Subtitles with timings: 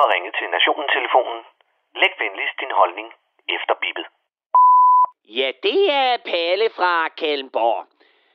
[0.00, 1.40] har ringet til Nationen-telefonen.
[2.00, 3.08] Læg venligst din holdning
[3.56, 4.06] efter bippet.
[5.38, 7.86] Ja, det er Palle fra Kalmborg.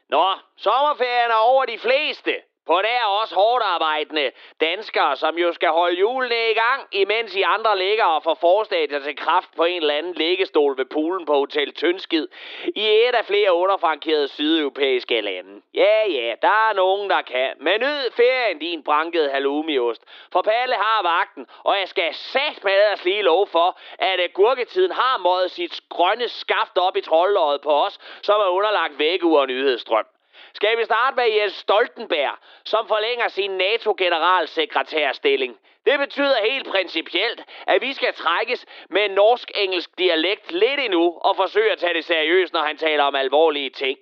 [0.10, 0.26] Nå,
[0.58, 2.34] sommerferien er over de fleste.
[2.72, 4.32] På er også hårdt arbejdende
[4.62, 9.00] danskere, som jo skal holde julene i gang, imens I andre ligger og får forstadier
[9.00, 12.28] til kraft på en eller anden liggestol ved poolen på Hotel Tønskid
[12.76, 15.62] i et af flere underfrankerede sydeuropæiske lande.
[15.74, 17.52] Ja, ja, der er nogen, der kan.
[17.60, 20.04] Men nyd ferien, din brankede halloumiost.
[20.32, 24.30] For Palle har vagten, og jeg skal sat med ellers lige lov for, at øh,
[24.34, 29.40] gurketiden har måttet sit grønne skaft op i troldløjet på os, som er underlagt vækkeur
[29.40, 30.06] og nyhedsstrøm.
[30.54, 35.58] Skal vi starte med Jens Stoltenberg, som forlænger sin NATO-generalsekretærstilling.
[35.86, 41.72] Det betyder helt principielt, at vi skal trækkes med norsk-engelsk dialekt lidt endnu og forsøge
[41.72, 44.00] at tage det seriøst, når han taler om alvorlige ting.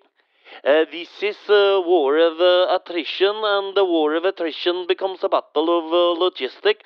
[0.64, 5.30] Uh, this is a war of uh, attrition, and the war of attrition becomes a
[5.30, 6.78] battle of uh, logistic.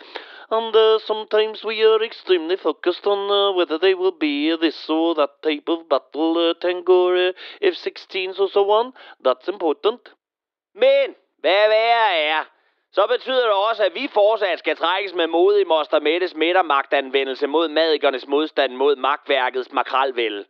[0.53, 5.16] And uh, sometimes we are extremely focused on uh, whether they will be this or
[5.16, 8.94] that type of battle, uh, Tango uh, F-16s or so on.
[9.25, 10.02] That's important.
[10.75, 12.44] Men, hvad værre er,
[12.92, 17.67] så betyder det også, at vi fortsat skal trækkes med modig Moster Mettes midtermagtanvendelse mod
[17.67, 20.45] madikernes modstand mod magtværkets makralvælde.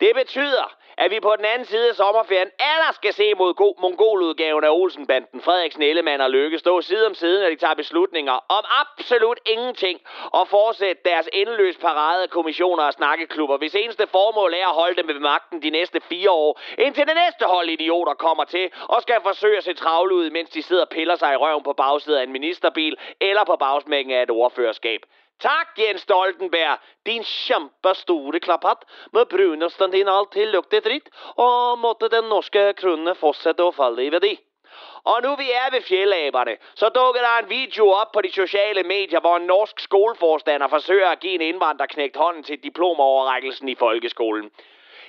[0.00, 2.50] Det betyder, at vi på den anden side af sommerferien?
[2.58, 7.14] Aller skal se mod god mongoludgaven af Olsenbanden, Frederiksen, Ellemann og Lykke stå side om
[7.14, 10.00] side, når de tager beslutninger om absolut ingenting
[10.32, 14.96] og fortsætte deres endeløs parade af kommissioner og snakkeklubber, hvis eneste formål er at holde
[14.96, 19.02] dem ved magten de næste fire år, indtil det næste hold idioter kommer til og
[19.02, 21.72] skal forsøge at se travle ud, mens de sidder og piller sig i røven på
[21.72, 25.00] bagsiden af en ministerbil eller på bagsmækken af et ordførerskab.
[25.38, 32.26] Tak, Jens Stoltenberg, din kjempestore klapatt med brunosten din alltid lukter dritt, og måtte den
[32.26, 34.32] norske kronen fortsette å falle i verdi.
[35.06, 38.82] Og nu vi er ved fjellæberne, så dukker der en video op på de sociale
[38.82, 44.50] medier, hvor en norsk skoleforstander forsøger at give en indvandrerknægt hånden til diplomoverrækkelsen i folkeskolen.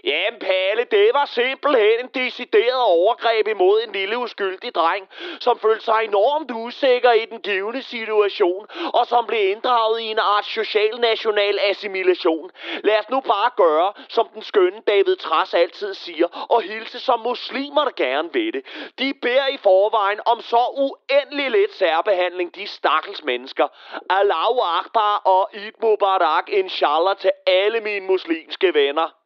[0.04, 5.10] Jamen Palle, det var simpelthen en decideret overgreb imod en lille uskyldig dreng,
[5.40, 10.20] som følte sig enormt usikker i den givende situation, og som blev inddraget i en
[10.20, 12.52] art social-national assimilation.
[12.84, 17.20] Lad os nu bare gøre, som den skønne David Tras altid siger, og hilse som
[17.20, 18.66] muslimerne gerne ved det.
[19.00, 23.68] De beder i forvejen om så uendelig lidt særbehandling, de stakkels mennesker.
[24.10, 29.19] Allahu Akbar og Eid Mubarak, inshallah, til alle mine muslimske venner.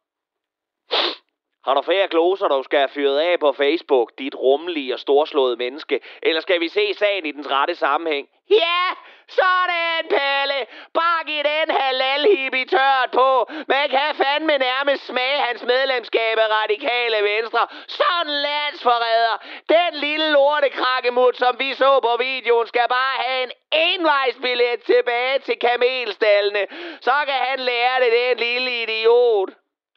[1.64, 5.56] Har du flere gloser, du skal have fyret af på Facebook, dit rummelige og storslåede
[5.56, 6.00] menneske?
[6.22, 8.28] Eller skal vi se sagen i dens rette sammenhæng?
[8.50, 8.82] Ja,
[9.28, 10.60] sådan, Pelle!
[10.94, 13.50] Bare giv den halal hippie tørt på.
[13.68, 17.66] Man kan fandme nærmest smage hans medlemskab af radikale venstre.
[17.88, 19.36] Sådan landsforræder.
[19.68, 25.56] Den lille lortekrakkemut, som vi så på videoen, skal bare have en envejsbillet tilbage til
[25.58, 26.66] kamelstallene.
[27.00, 29.50] Så kan han lære det, den lille idiot.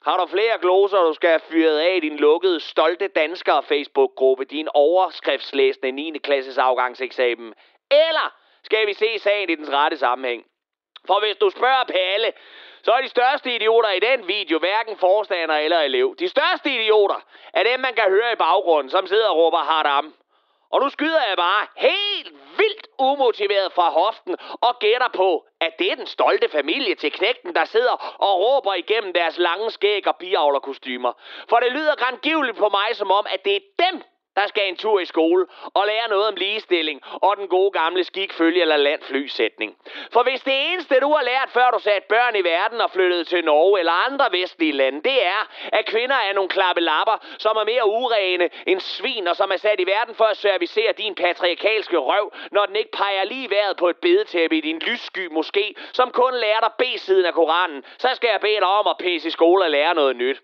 [0.07, 4.45] Har du flere gloser, du skal have fyret af i din lukkede, stolte danskere Facebook-gruppe,
[4.45, 6.17] din overskriftslæsende 9.
[6.17, 7.53] klasses afgangseksamen?
[7.91, 10.45] Eller skal vi se sagen i dens rette sammenhæng?
[11.07, 12.31] For hvis du spørger Palle,
[12.83, 16.15] så er de største idioter i den video hverken forstander eller elev.
[16.19, 17.19] De største idioter
[17.53, 20.13] er dem, man kan høre i baggrunden, som sidder og råber hardam.
[20.71, 22.26] Og nu skyder jeg bare helt
[22.99, 27.65] umotiveret fra hoften og gætter på, at det er den stolte familie til knægten, der
[27.65, 31.13] sidder og råber igennem deres lange skæg og biavlerkostymer.
[31.49, 33.59] For det lyder grangivligt på mig som om, at det er
[33.91, 34.03] dem,
[34.37, 38.03] der skal en tur i skole og lære noget om ligestilling og den gode gamle
[38.03, 39.77] skik, følge eller landflysætning.
[40.13, 43.23] For hvis det eneste, du har lært, før du satte børn i verden og flyttede
[43.23, 45.41] til Norge eller andre vestlige lande, det er,
[45.73, 49.79] at kvinder er nogle klappelapper, som er mere urene end svin, og som er sat
[49.79, 53.89] i verden for at servicere din patriarkalske røv, når den ikke peger lige vejret på
[53.89, 58.29] et bedetæppe i din lyssky måske, som kun lærer dig B-siden af Koranen, så skal
[58.31, 60.41] jeg bede dig om at pisse i skole og lære noget nyt.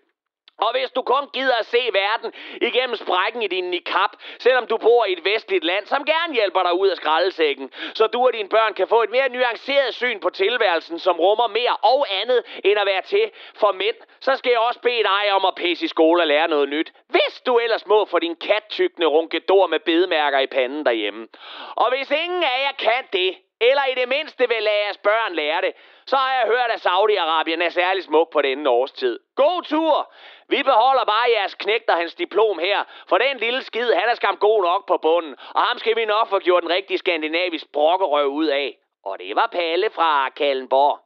[0.58, 4.76] Og hvis du kun gider at se verden igennem sprækken i din niqab, selvom du
[4.76, 8.32] bor i et vestligt land, som gerne hjælper dig ud af skraldesækken, så du og
[8.32, 12.42] dine børn kan få et mere nuanceret syn på tilværelsen, som rummer mere og andet
[12.64, 15.84] end at være til for mænd, så skal jeg også bede dig om at pisse
[15.84, 16.92] i skole og lære noget nyt.
[17.08, 21.28] Hvis du ellers må få din kattykkende runkedor med bedemærker i panden derhjemme.
[21.76, 23.36] Og hvis ingen af jer kan det,
[23.70, 25.72] eller i det mindste vil lade jeres børn lære det,
[26.06, 29.18] så har jeg hørt, at Saudi-Arabien er særlig smuk på denne årstid.
[29.36, 30.12] God tur!
[30.48, 32.78] Vi beholder bare jeres knægt og hans diplom her,
[33.08, 36.04] for den lille skid, han er skam god nok på bunden, og ham skal vi
[36.04, 38.78] nok få gjort en rigtig skandinavisk brokkerøv ud af.
[39.04, 40.98] Og det var Palle fra Kallenborg.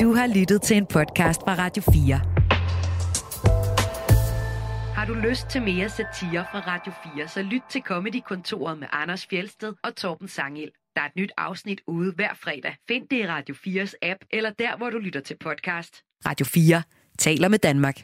[0.00, 2.35] Du har lyttet til en podcast fra Radio 4.
[4.96, 9.26] Har du lyst til mere satire fra Radio 4, så lyt til Comedy-kontoret med Anders
[9.26, 10.70] Fjelsted og Torben Sangel.
[10.94, 12.76] Der er et nyt afsnit ude hver fredag.
[12.88, 16.02] Find det i Radio 4's app, eller der, hvor du lytter til podcast.
[16.26, 16.82] Radio 4
[17.18, 18.02] taler med Danmark.